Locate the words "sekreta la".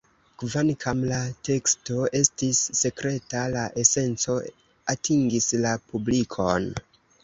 2.81-3.69